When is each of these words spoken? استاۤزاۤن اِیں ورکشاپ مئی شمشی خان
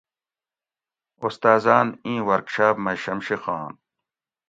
استاۤزاۤن 1.25 1.87
اِیں 2.05 2.19
ورکشاپ 2.27 2.75
مئی 2.83 2.97
شمشی 3.03 3.37
خان 3.43 3.71